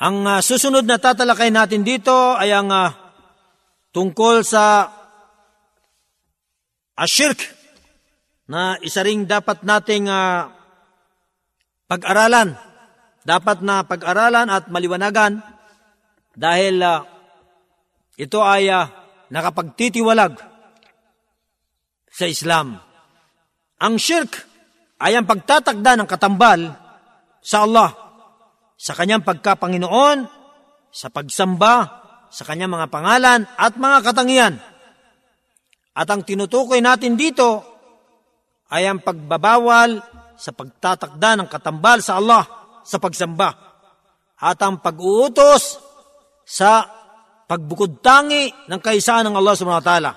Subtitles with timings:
[0.00, 2.88] Ang uh, susunod na tatalakay natin dito ay ang uh,
[3.92, 4.88] tungkol sa
[6.96, 7.36] ashirk
[8.48, 10.48] na isa ring dapat nating uh,
[11.84, 12.56] pag-aralan.
[13.28, 15.44] Dapat na pag-aralan at maliwanagan
[16.32, 17.04] dahil uh,
[18.16, 18.88] ito ay uh,
[19.28, 20.32] nakapagtitiwalag
[22.08, 22.80] sa Islam.
[23.84, 24.48] Ang shirk
[24.96, 26.72] ay ang pagtatakda ng katambal
[27.44, 28.09] sa Allah
[28.80, 30.24] sa kanyang pagkapanginoon,
[30.88, 32.00] sa pagsamba,
[32.32, 34.54] sa kanyang mga pangalan at mga katangian.
[35.92, 37.60] At ang tinutukoy natin dito
[38.72, 40.00] ay ang pagbabawal
[40.40, 42.48] sa pagtatakda ng katambal sa Allah
[42.80, 43.52] sa pagsamba
[44.40, 45.76] at ang pag-uutos
[46.48, 46.88] sa
[47.44, 50.12] pagbukod tangi ng kaisaan ng Allah subhanahu wa ta'ala.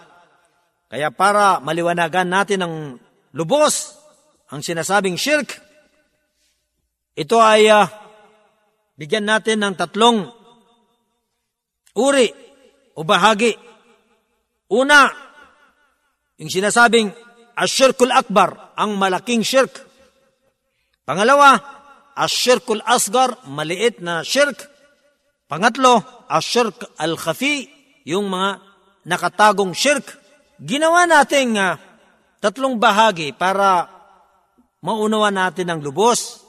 [0.88, 2.73] Kaya para maliwanagan natin ng
[3.35, 3.99] lubos
[4.48, 5.52] ang sinasabing shirk,
[7.18, 8.02] ito ay uh,
[8.98, 10.30] bigyan natin ng tatlong
[11.98, 12.30] uri
[12.98, 13.54] o bahagi.
[14.74, 15.10] Una,
[16.41, 17.13] yung sinasabing
[17.54, 19.85] asyirkul akbar, ang malaking shirk.
[21.05, 21.62] Pangalawa,
[22.18, 24.66] asyirkul asgar, maliit na shirk.
[25.46, 27.70] Pangatlo, asyirk al-khafi,
[28.10, 28.62] yung mga
[29.05, 30.05] nakatagong shirk.
[30.57, 31.78] Ginawa natin uh,
[32.41, 33.90] tatlong bahagi para
[34.82, 36.41] maunawa natin ang lubos,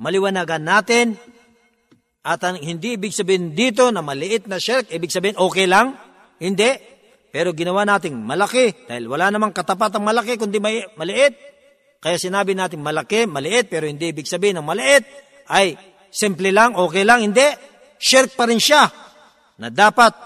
[0.00, 1.14] maliwanagan natin
[2.24, 5.92] at hindi ibig sabihin dito na maliit na shirk, ibig sabihin okay lang?
[6.40, 6.72] Hindi.
[7.28, 11.36] Pero ginawa nating malaki dahil wala namang katapat ang malaki kundi may, maliit.
[12.00, 15.04] Kaya sinabi natin malaki, maliit, pero hindi ibig sabihin ng maliit
[15.52, 15.76] ay
[16.08, 17.20] simple lang, okay lang.
[17.20, 17.44] Hindi.
[18.00, 18.88] Shirk pa rin siya
[19.60, 20.16] na dapat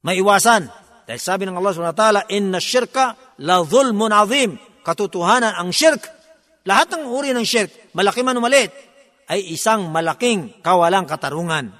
[0.00, 0.72] maiwasan.
[1.04, 4.56] Dahil sabi ng Allah subhanahu wa ta'ala, Inna shirka la dhulmun azim.
[4.80, 6.00] Katotohanan ang shirk.
[6.64, 8.89] Lahat ng uri ng shirk, malaki man o maliit,
[9.30, 11.70] ay isang malaking kawalang katarungan.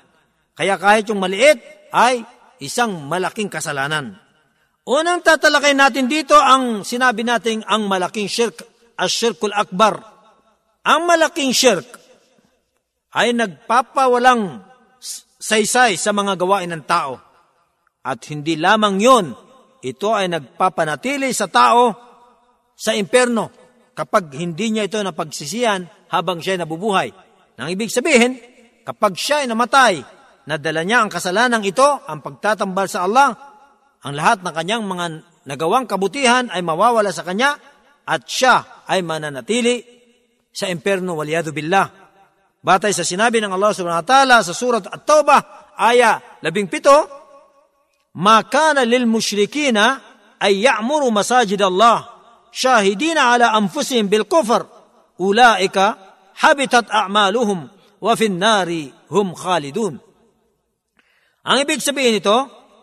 [0.55, 1.59] Kaya kahit yung maliit
[1.91, 2.23] ay
[2.63, 4.15] isang malaking kasalanan.
[4.87, 8.63] Unang tatalakay natin dito ang sinabi nating ang malaking shirk,
[8.95, 9.99] as-shirkul akbar.
[10.87, 11.85] Ang malaking shirk
[13.19, 14.63] ay nagpapawalang
[15.43, 17.19] saysay sa mga gawain ng tao.
[18.07, 19.27] At hindi lamang yon,
[19.83, 21.93] ito ay nagpapanatili sa tao
[22.79, 23.53] sa imperno
[23.93, 27.30] kapag hindi niya ito napagsisiyan habang siya nabubuhay.
[27.61, 28.41] Nang ibig sabihin,
[28.89, 30.01] kapag siya ay namatay,
[30.49, 33.37] nadala niya ang kasalanan ito, ang pagtatambal sa Allah,
[34.01, 35.07] ang lahat ng kanyang mga
[35.45, 37.61] nagawang kabutihan ay mawawala sa kanya
[38.09, 39.85] at siya ay mananatili
[40.49, 41.85] sa imperno waliyadu billah.
[42.65, 48.89] Batay sa sinabi ng Allah subhanahu wa ta'ala sa surat At-Tawbah, aya 17, Ma kana
[48.89, 50.01] lil mushrikina
[50.41, 52.09] ay ya'muru masajid Allah
[52.51, 54.67] shahidina ala anfusihim bil kufr
[55.21, 57.67] ulaika habitat a'maluhum
[58.01, 59.99] wa fin nari hum khalidun.
[61.41, 62.37] Ang ibig sabihin nito,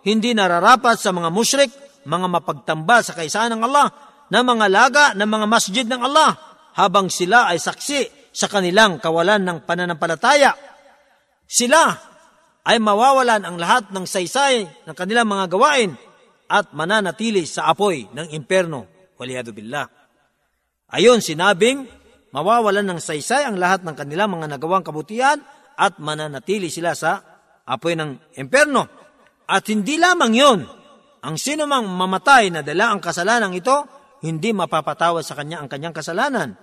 [0.03, 1.71] hindi nararapat sa mga mushrik,
[2.07, 3.87] mga mapagtambal sa kaisaan ng Allah,
[4.27, 6.35] na mga laga ng mga masjid ng Allah,
[6.77, 10.53] habang sila ay saksi sa kanilang kawalan ng pananampalataya.
[11.47, 11.95] Sila
[12.67, 15.95] ay mawawalan ang lahat ng saysay ng kanilang mga gawain
[16.51, 18.85] at mananatili sa apoy ng imperno.
[19.17, 19.87] Waliyadu billah.
[20.93, 21.87] Ayon sinabing,
[22.31, 25.39] mawawalan ng saysay ang lahat ng kanilang mga nagawang kabutihan
[25.77, 27.21] at mananatili sila sa
[27.67, 28.87] apoy ng imperno.
[29.47, 30.59] At hindi lamang yon,
[31.23, 33.87] ang sino mang mamatay na dala ang kasalanan ito,
[34.23, 36.57] hindi mapapatawad sa kanya ang kanyang kasalanan.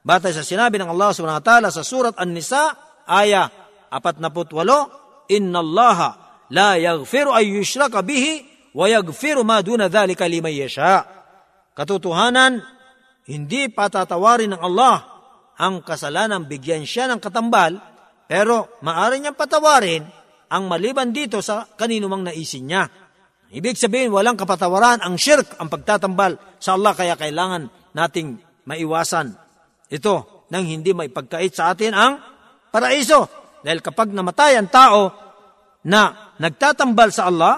[0.00, 2.72] Batay sa sinabi ng Allah subhanahu wa ta'ala sa surat An-Nisa,
[3.04, 3.50] aya
[3.92, 5.98] 48, Inna Allah
[6.50, 8.42] la yaghfiru ay yushraka bihi
[8.74, 11.06] wa yaghfiru ma duna dhalika liman yasha.
[11.76, 12.62] Katotohanan,
[13.28, 14.96] hindi patatawarin ng Allah
[15.60, 17.76] ang kasalanan, bigyan siya ng katambal,
[18.24, 20.06] pero maaari niyang patawarin
[20.48, 22.88] ang maliban dito sa kanino naisin niya.
[23.50, 29.34] Ibig sabihin, walang kapatawaran ang shirk, ang pagtatambal sa Allah, kaya kailangan nating maiwasan
[29.90, 32.22] ito nang hindi may pagkait sa atin ang
[32.70, 33.26] paraiso.
[33.60, 35.10] Dahil kapag namatay ang tao
[35.84, 37.54] na nagtatambal sa Allah,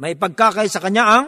[0.00, 1.24] may pagkakay sa kanya ang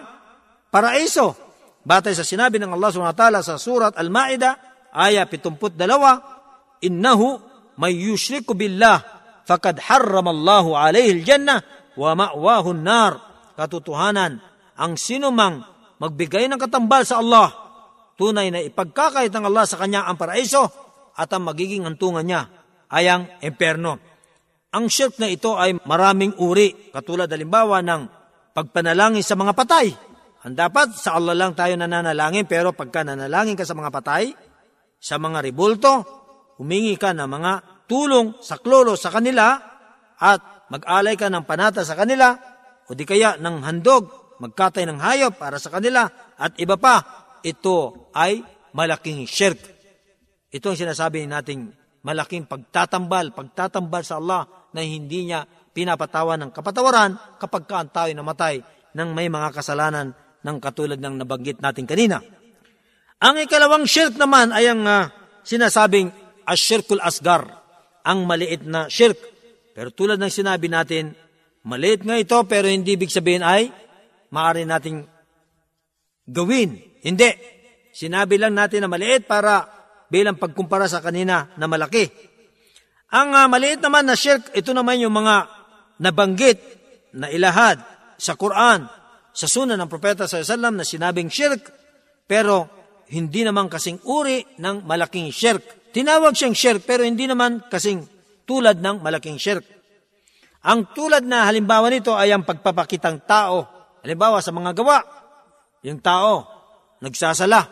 [0.72, 1.36] paraiso.
[1.82, 4.54] Batay sa sinabi ng Allah subhanahu sa surat Al-Ma'idah,
[4.94, 5.74] aya 72,
[6.86, 7.28] innahu
[7.80, 9.02] may yushriku billah
[9.42, 11.58] fakad harramallahu alayhi al-jannah
[11.98, 13.12] wa ma'wahu an-nar.
[13.58, 14.38] Katotohanan,
[14.78, 15.66] ang sinumang
[15.98, 17.50] magbigay ng katambal sa Allah,
[18.16, 20.70] tunay na ipagkakait ng Allah sa kanya ang paraiso
[21.18, 22.48] at ang magiging antungan niya
[22.88, 23.98] ay ang emperno.
[24.72, 28.02] Ang shirk na ito ay maraming uri, katulad halimbawa ng
[28.56, 30.11] pagpanalangin sa mga patay.
[30.42, 34.34] Ang dapat sa Allah lang tayo nananalangin, pero pagka nanalangin ka sa mga patay,
[34.98, 35.92] sa mga ribulto,
[36.58, 37.52] humingi ka ng mga
[37.92, 39.52] magtulong sa klolo sa kanila
[40.16, 40.40] at
[40.72, 42.32] mag-alay ka ng panata sa kanila
[42.88, 44.08] o di kaya ng handog,
[44.40, 46.08] magkatay ng hayop para sa kanila
[46.40, 47.04] at iba pa,
[47.44, 48.40] ito ay
[48.72, 49.60] malaking shirk.
[50.48, 51.68] Ito ang sinasabi nating
[52.00, 55.44] malaking pagtatambal, pagtatambal sa Allah na hindi niya
[55.76, 58.64] pinapatawan ng kapatawaran kapag ka ang tao namatay
[58.96, 62.22] ng may mga kasalanan ng katulad ng nabanggit natin kanina.
[63.22, 65.06] Ang ikalawang shirk naman ay ang uh,
[65.46, 66.10] sinasabing
[66.42, 67.46] asyirkul asgar,
[68.02, 69.18] ang maliit na shirk.
[69.72, 71.14] Pero tulad ng sinabi natin,
[71.62, 73.70] maliit nga ito pero hindi ibig sabihin ay
[74.34, 75.06] maaari nating
[76.26, 76.82] gawin.
[77.02, 77.30] Hindi.
[77.94, 79.70] Sinabi lang natin na maliit para
[80.10, 82.10] bilang pagkumpara sa kanina na malaki.
[83.12, 85.46] Ang uh, maliit naman na shirk, ito naman yung mga
[86.02, 86.58] nabanggit
[87.12, 87.78] na ilahad
[88.16, 88.88] sa Quran,
[89.32, 91.72] sa sunan ng Propeta sa Sallam na sinabing shirk,
[92.28, 92.68] pero
[93.12, 95.92] hindi naman kasing uri ng malaking shirk.
[95.92, 98.04] Tinawag siyang shirk pero hindi naman kasing
[98.48, 99.64] tulad ng malaking shirk.
[100.62, 103.66] Ang tulad na halimbawa nito ay ang pagpapakitang tao.
[104.00, 104.98] Halimbawa sa mga gawa,
[105.84, 106.46] yung tao
[107.02, 107.66] nagsasala.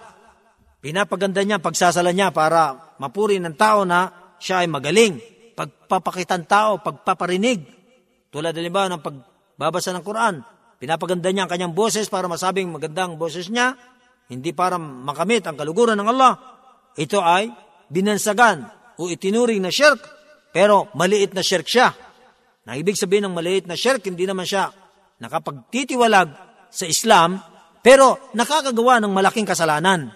[0.83, 5.17] Pinapaganda niya pagsasala niya para mapuri ng tao na siya ay magaling.
[5.55, 7.63] Pagpapakitang tao, pagpaparinig.
[8.33, 10.41] Tulad halimbawa ng pagbabasa ng Quran,
[10.81, 13.77] pinapaganda niya ang kanyang boses para masabing magandang boses niya,
[14.32, 16.32] hindi para makamit ang kaluguran ng Allah.
[16.97, 17.53] Ito ay
[17.93, 18.65] binansagan
[18.97, 20.00] o itinuring na shirk,
[20.50, 21.93] pero maliit na shirk siya.
[22.65, 24.73] Na ibig sabihin ng maliit na shirk, hindi naman siya
[25.21, 26.29] nakapagtitiwalag
[26.73, 27.37] sa Islam,
[27.85, 30.09] pero nakakagawa ng malaking kasalanan.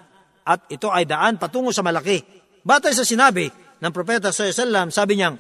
[0.45, 2.21] At ito ay daan patungo sa malaki.
[2.65, 3.49] Batay sa sinabi
[3.81, 5.37] ng Propeta sallallahu sabi niyang,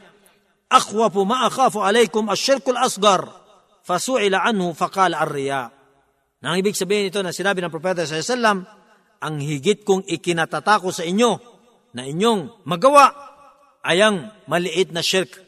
[0.68, 3.24] Akhwafu ma'akhafu alaykum asyirkul asgar,
[3.84, 5.68] fasu'ila anhu faqala ar-riya.
[6.44, 8.84] Nang ibig sabihin ito na sinabi ng Propeta sallallahu
[9.24, 11.40] ang higit kong ikinatatakot sa inyo
[11.96, 13.08] na inyong magawa
[13.80, 15.40] ay ang maliit na shirk.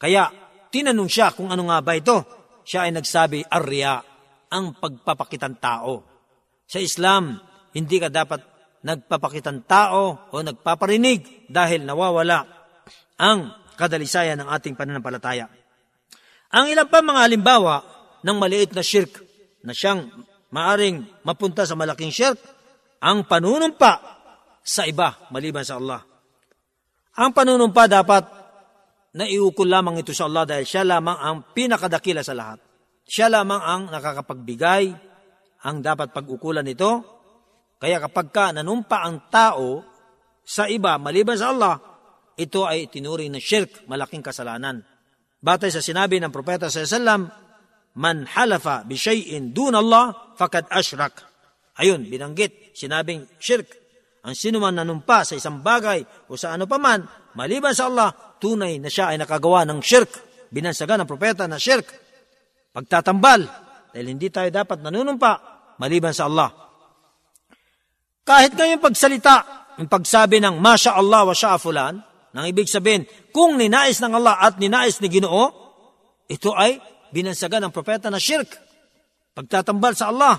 [0.00, 0.32] Kaya
[0.72, 2.24] tinanong siya kung ano nga ba ito.
[2.68, 4.00] Siya ay nagsabi, arya,
[4.52, 6.04] ang pagpapakitang tao.
[6.68, 7.40] Sa Islam,
[7.72, 8.40] hindi ka dapat
[8.84, 12.44] nagpapakitang tao o nagpaparinig dahil nawawala
[13.18, 15.48] ang kadalisayan ng ating pananampalataya.
[16.48, 17.76] Ang ilang pa mga halimbawa
[18.24, 19.20] ng maliit na shirk
[19.60, 20.08] na siyang
[20.48, 22.40] maaring mapunta sa malaking shirk,
[23.04, 23.92] ang panunumpa
[24.64, 26.00] sa iba maliban sa Allah.
[27.20, 28.24] Ang panunumpa dapat
[29.12, 32.58] na iukol lamang ito sa Allah dahil siya lamang ang pinakadakila sa lahat.
[33.08, 34.84] Siya lamang ang nakakapagbigay,
[35.64, 37.16] ang dapat pag-ukulan nito.
[37.78, 39.84] Kaya kapag ka nanumpa ang tao
[40.44, 41.76] sa iba maliban sa Allah,
[42.38, 44.80] ito ay tinuring na shirk, malaking kasalanan.
[45.38, 47.30] Batay sa sinabi ng Propeta sa Sallam,
[47.98, 51.18] Man halafa bi shay'in dun Allah, fakad ashrak.
[51.78, 53.70] Ayun, binanggit, sinabing shirk.
[54.26, 57.06] Ang sino man nanumpa sa isang bagay o sa ano paman,
[57.38, 60.10] maliban sa Allah, tunay na siya ay nakagawa ng shirk.
[60.50, 61.86] Binansagan ng propeta na shirk.
[62.74, 63.46] Pagtatambal,
[63.94, 65.32] dahil hindi tayo dapat nanunumpa,
[65.78, 66.50] maliban sa Allah.
[68.26, 69.36] Kahit ngayong pagsalita,
[69.78, 71.98] yung pagsabi ng Masya Allah wa sya'a fulan,
[72.36, 75.48] nang ibig sabihin, kung ninais ng Allah at ninais ni Ginoo,
[76.28, 76.76] ito ay
[77.10, 78.52] binansagan ng propeta na shirk.
[79.32, 80.36] Pagtatambal sa Allah.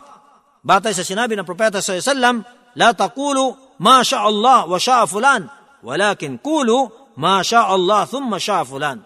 [0.62, 2.46] Batay sa sinabi ng propeta sa sallam,
[2.78, 5.48] La taqulu ma sya Allah wa sya fulan,
[5.82, 6.86] walakin kulu
[7.18, 9.02] ma sya Allah thumma sya fulan.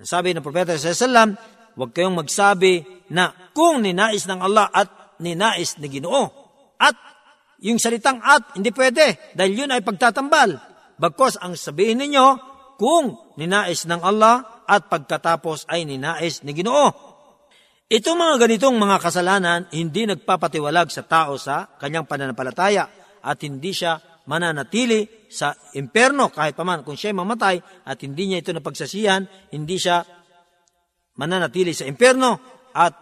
[0.00, 1.36] Sabi ng propeta sa sallam,
[1.76, 6.28] huwag kayong magsabi na kung ninais ng Allah at ninais ni Ginoo.
[6.76, 6.96] At
[7.60, 10.69] yung salitang at, hindi pwede, dahil yun ay pagtatambal.
[11.00, 16.88] Bagkos ang sabihin ninyo, kung ninais ng Allah at pagkatapos ay ninais ni Ginoo.
[17.92, 22.88] Itong mga ganitong mga kasalanan, hindi nagpapatiwalag sa tao sa kanyang pananampalataya
[23.20, 28.54] at hindi siya mananatili sa imperno kahit paman kung siya mamatay at hindi niya ito
[28.54, 30.00] napagsasihan, hindi siya
[31.18, 32.38] mananatili sa imperno
[32.72, 32.94] at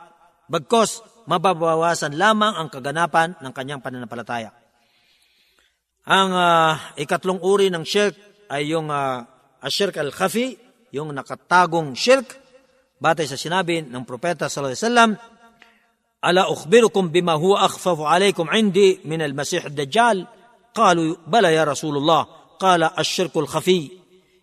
[0.49, 4.51] bagkos mababawasan lamang ang kaganapan ng kanyang pananampalataya.
[6.09, 8.17] Ang uh, ikatlong uri ng shirk
[8.49, 9.21] ay yung uh,
[9.61, 10.57] ashirk al-khafi,
[10.97, 12.33] yung nakatagong shirk,
[12.97, 15.11] batay sa sinabi ng propeta sallallahu alaihi wasallam,
[16.19, 20.27] Ala ukhbirukum bima huwa akhfafu alaykum indi min al-masih ad-dajjal?
[20.75, 22.57] Qalu bala ya Rasulullah.
[22.59, 23.95] Qala ash-shirku al-khafi.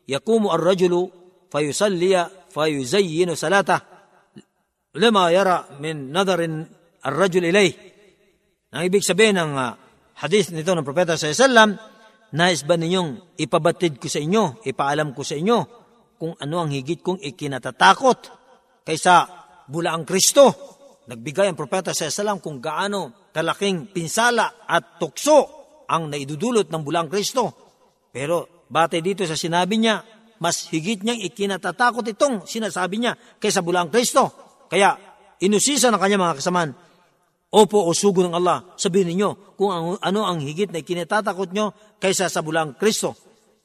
[0.08, 1.12] Yakumu ar-rajulu
[1.52, 2.16] fayusalli
[2.54, 3.84] fayuzayyinu salatah
[4.96, 6.64] lima yara min nadarin
[7.04, 7.76] ar-rajul ilayh.
[8.72, 9.85] Ang ibig sabihin ng uh,
[10.20, 11.70] hadith nito ng propeta alaihi wasallam,
[12.36, 15.58] nais ba ninyong ipabatid ko sa inyo, ipaalam ko sa inyo
[16.16, 18.20] kung ano ang higit kong ikinatatakot
[18.88, 19.28] kaysa
[19.68, 25.38] bula ang Kristo Nagbigay ang propeta sa salam kung gaano kalaking pinsala at tukso
[25.86, 27.54] ang naidudulot ng bulang Kristo.
[28.10, 30.02] Pero batay dito sa sinabi niya,
[30.42, 34.34] mas higit niyang ikinatatakot itong sinasabi niya kaysa bulang Kristo.
[34.66, 34.98] Kaya
[35.46, 36.74] inusisa ng kanya mga kasamaan,
[37.54, 41.72] Opo o sugo ng Allah, sabihin ninyo kung ang, ano ang higit na ikinatatakot nyo
[42.02, 43.16] kaysa sa bulang Kristo.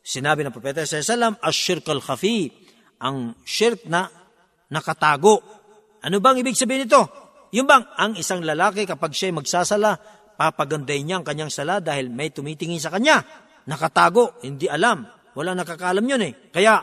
[0.01, 2.53] Sinabi ng Propeta sa Salam, Ash-shirk al-khafi,
[3.01, 4.09] ang shirk na
[4.71, 5.43] nakatago.
[6.01, 7.03] Ano bang ibig sabihin nito?
[7.51, 9.99] Yung bang ang isang lalaki kapag siya magsasala,
[10.39, 13.21] papaganday niya ang kanyang sala dahil may tumitingin sa kanya.
[13.69, 15.05] Nakatago, hindi alam.
[15.35, 16.33] Wala nakakaalam yun eh.
[16.49, 16.81] Kaya,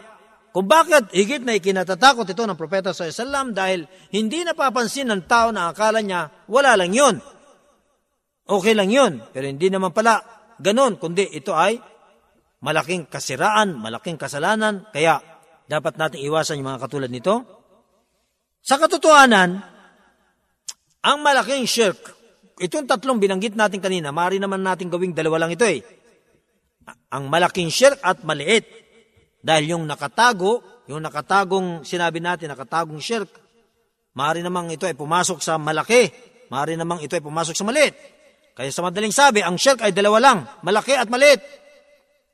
[0.57, 5.53] kung bakit higit na ikinatatakot ito ng Propeta sa Islam dahil hindi napapansin ng tao
[5.53, 7.21] na akala niya, wala lang yun.
[8.41, 10.17] Okay lang yun, pero hindi naman pala
[10.57, 11.77] ganon, kundi ito ay
[12.65, 15.21] malaking kasiraan, malaking kasalanan, kaya
[15.69, 17.45] dapat natin iwasan yung mga katulad nito.
[18.65, 19.61] Sa katotohanan,
[21.05, 22.01] ang malaking shirk,
[22.57, 25.85] itong tatlong binanggit natin kanina, maaari naman natin gawing dalawa lang ito eh
[27.11, 28.87] ang malaking shirk at maliit.
[29.48, 33.32] Dahil yung nakatago, yung nakatagong sinabi natin, nakatagong shirk,
[34.12, 36.12] maaari namang ito ay pumasok sa malaki,
[36.51, 37.96] maaari namang ito ay pumasok sa maliit.
[38.51, 40.38] Kaya sa madaling sabi, ang shirk ay dalawa lang,
[40.68, 41.39] malaki at maliit.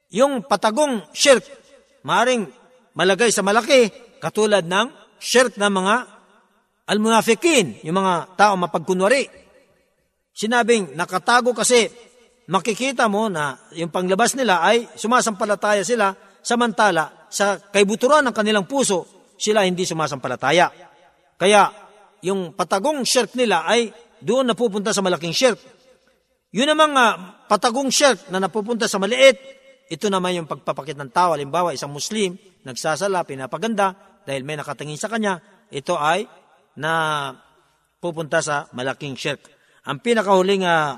[0.09, 1.45] Yung patagong shirk,
[2.01, 2.49] maaring
[2.97, 4.89] malagay sa malaki, katulad ng
[5.21, 5.95] shirk ng mga
[6.89, 9.29] almunafikin, yung mga tao mapagkunwari.
[10.33, 11.93] Sinabing nakatago kasi
[12.49, 19.07] makikita mo na yung panglabas nila ay sumasampalataya sila, samantala sa kaibuturan ng kanilang puso,
[19.39, 20.69] sila hindi sumasampalataya.
[21.39, 21.71] Kaya
[22.21, 23.89] yung patagong shirk nila ay
[24.21, 25.57] doon napupunta sa malaking shirk.
[26.53, 27.13] Yun namang uh,
[27.49, 29.35] patagong shirk na napupunta sa maliit,
[29.89, 31.33] ito naman yung pagpapakit ng tao.
[31.33, 35.41] Halimbawa, isang Muslim, nagsasala, pinapaganda, dahil may nakatingin sa kanya,
[35.73, 36.29] ito ay
[36.77, 37.33] na
[37.97, 39.41] pupunta sa malaking shirk.
[39.89, 40.95] Ang pinakahuling uh,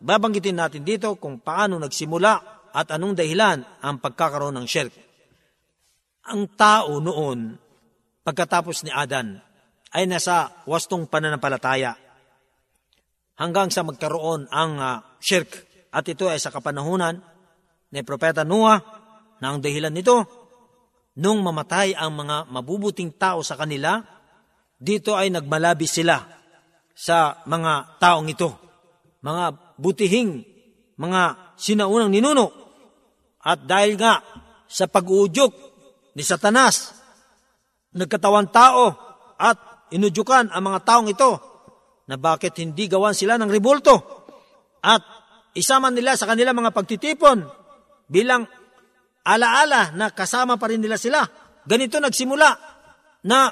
[0.00, 4.94] Babanggitin natin dito kung paano nagsimula at anong dahilan ang pagkakaroon ng shirk.
[6.30, 7.58] Ang tao noon,
[8.22, 9.40] pagkatapos ni Adan,
[9.90, 11.98] ay nasa wastong pananampalataya
[13.40, 15.66] hanggang sa magkaroon ang uh, shirk.
[15.90, 17.18] At ito ay sa kapanahunan
[17.90, 18.78] ni Propeta Noah
[19.42, 20.22] na ang dahilan nito,
[21.18, 23.98] nung mamatay ang mga mabubuting tao sa kanila,
[24.78, 26.22] dito ay nagmalabi sila
[26.94, 28.54] sa mga taong ito.
[29.24, 30.30] Mga butihing
[31.00, 32.52] mga sinaunang ninuno.
[33.40, 34.20] At dahil nga
[34.68, 35.52] sa pag-uudyok
[36.14, 36.92] ni Satanas,
[37.96, 38.92] nagkatawan tao
[39.40, 41.30] at inudyukan ang mga taong ito
[42.06, 44.26] na bakit hindi gawan sila ng ribulto
[44.82, 45.02] at
[45.54, 47.42] isama nila sa kanila mga pagtitipon
[48.10, 48.46] bilang
[49.26, 51.22] alaala na kasama pa rin nila sila.
[51.66, 52.50] Ganito nagsimula
[53.26, 53.50] na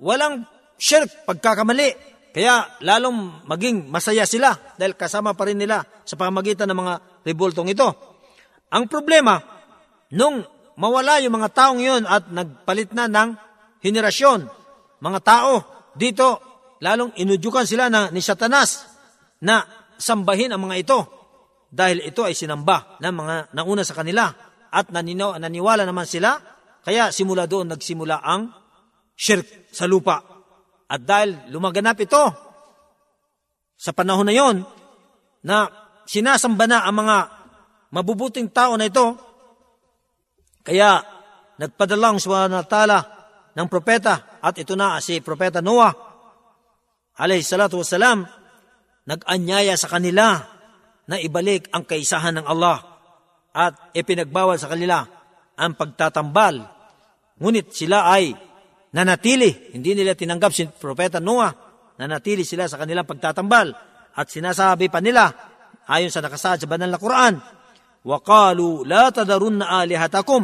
[0.00, 0.44] walang
[0.76, 1.88] shirk pagkakamali
[2.32, 6.94] kaya lalong maging masaya sila dahil kasama pa rin nila sa pamagitan ng mga
[7.24, 7.88] revoltong ito.
[8.68, 9.40] Ang problema,
[10.12, 10.44] nung
[10.76, 13.30] mawala yung mga taong yun at nagpalit na ng
[13.80, 14.44] henerasyon,
[15.00, 15.52] mga tao,
[15.96, 16.26] dito
[16.78, 18.86] lalong inudyukan sila na, ni Satanas
[19.42, 19.64] na
[19.98, 20.98] sambahin ang mga ito
[21.68, 24.30] dahil ito ay sinamba ng mga nauna sa kanila
[24.68, 26.36] at nanino, naniwala naman sila,
[26.84, 28.52] kaya simula doon nagsimula ang
[29.16, 30.20] shirk sa lupa.
[30.88, 32.24] At dahil lumaganap ito
[33.76, 34.56] sa panahon na yon
[35.44, 35.68] na
[36.08, 37.16] sinasamba na ang mga
[37.94, 39.16] mabubuting tao na ito,
[40.64, 41.00] kaya
[41.56, 42.98] nagpadala ang subhanahu ta'ala
[43.56, 45.90] ng propeta at ito na si propeta Noah
[47.18, 48.22] alayhi salatu wasalam
[49.08, 50.38] nag-anyaya sa kanila
[51.08, 52.78] na ibalik ang kaisahan ng Allah
[53.56, 55.02] at ipinagbawal sa kanila
[55.58, 56.62] ang pagtatambal.
[57.40, 58.30] Ngunit sila ay
[58.94, 59.74] nanatili.
[59.74, 61.50] Hindi nila tinanggap si Propeta Noah.
[61.98, 63.72] Nanatili sila sa kanilang pagtatambal.
[64.14, 65.32] At sinasabi pa nila,
[65.90, 67.34] ayon sa nakasaad sa banal na Quran,
[68.03, 70.41] وَقَالُوا لَا تَذَرُنَّ آلِهَتَكُمْ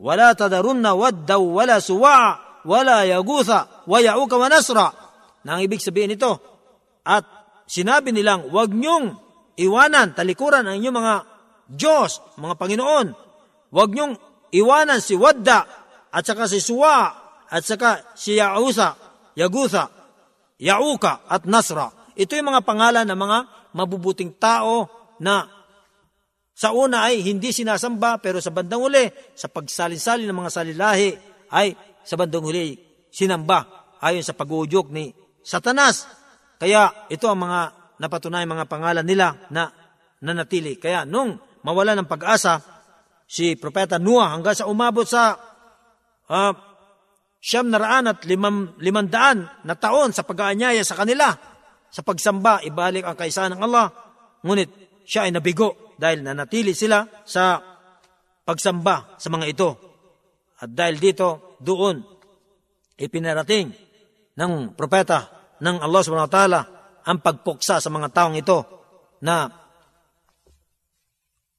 [0.00, 2.18] وَلَا تَذَرُنَّ وَدَّوْ وَلَا سُوَعَ
[2.66, 3.50] وَلَا يَغُوثَ
[3.86, 4.78] وَيَعُوكَ وَنَسْرَ
[5.46, 6.42] Na ang ibig sabihin nito,
[7.06, 7.24] at
[7.70, 9.16] sinabi nilang, huwag niyong
[9.56, 11.14] iwanan, talikuran ang inyong mga
[11.68, 13.06] Diyos, mga Panginoon.
[13.72, 14.14] Huwag niyong
[14.52, 15.64] iwanan si Wadda
[16.08, 17.12] at saka si Suwa
[17.48, 18.96] at saka si Yausa,
[19.36, 19.88] Yagusa,
[20.58, 21.92] Yauka at Nasra.
[22.18, 23.38] Ito yung mga pangalan ng mga
[23.76, 24.88] mabubuting tao
[25.22, 25.46] na
[26.53, 31.09] sa una ay hindi sinasamba pero sa bandang uli, sa pagsalin-salin ng mga salilahi
[31.49, 31.73] ay
[32.05, 32.77] sa bandang uli
[33.09, 35.09] sinamba ayon sa pag-uudyok ni
[35.41, 36.05] Satanas.
[36.61, 37.61] Kaya ito ang mga
[37.99, 39.67] napatunay mga pangalan nila na
[40.23, 40.77] nanatili.
[40.77, 42.61] Kaya nung mawala ng pag-asa,
[43.27, 45.35] si Propeta Noah hanggang sa umabot sa
[46.29, 46.53] uh,
[47.43, 51.33] siyam na raan at limam, limandaan na taon sa pag-aanyaya sa kanila.
[51.93, 53.91] Sa pagsamba, ibalik ang kaisahan ng Allah.
[54.41, 54.69] Ngunit
[55.05, 57.59] siya ay nabigo dahil nanatili sila sa
[58.43, 59.69] pagsamba sa mga ito.
[60.59, 62.03] At dahil dito, doon,
[62.99, 63.71] ipinarating
[64.37, 66.61] ng propeta ng Allah subhanahu wa ta'ala
[67.03, 68.59] ang pagpuksa sa mga taong ito
[69.23, 69.47] na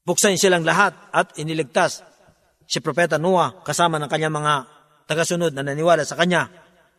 [0.04, 2.04] buksain silang lahat at iniligtas
[2.64, 4.54] si Propeta Noah kasama ng kanyang mga
[5.08, 6.48] tagasunod na naniwala sa kanya.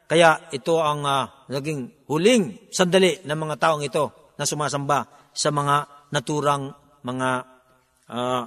[0.05, 6.09] Kaya ito ang uh, naging huling sandali ng mga taong ito na sumasamba sa mga
[6.13, 6.69] naturang
[7.05, 7.29] mga
[8.09, 8.43] uh,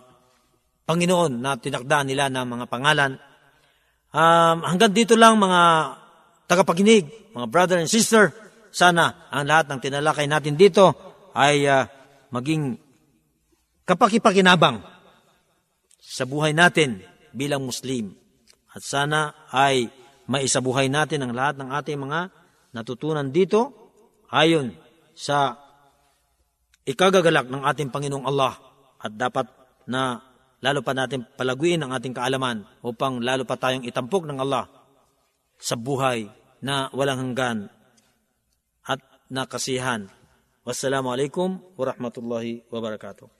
[0.88, 3.12] Panginoon na tinakda nila ng mga pangalan.
[4.08, 5.60] Um, hanggang dito lang mga
[6.48, 8.32] tagapakinig, mga brother and sister,
[8.72, 10.96] sana ang lahat ng tinalakay natin dito
[11.36, 11.84] ay uh,
[12.32, 12.80] maging
[13.84, 14.80] kapakipakinabang
[16.00, 17.04] sa buhay natin
[17.36, 18.16] bilang Muslim.
[18.72, 19.92] At sana ay
[20.28, 22.20] maisabuhay natin ang lahat ng ating mga
[22.72, 23.72] natutunan dito
[24.32, 24.72] ayon
[25.12, 25.56] sa
[26.88, 28.56] ikagagalak ng ating Panginoong Allah
[28.96, 29.46] at dapat
[29.84, 30.24] na
[30.64, 34.64] lalo pa natin palaguin ang ating kaalaman upang lalo pa tayong itampok ng Allah
[35.60, 36.32] sa buhay
[36.64, 37.68] na walang hanggan
[38.88, 40.08] at nakasihan.
[40.64, 43.37] Wassalamualaikum warahmatullahi wabarakatuh.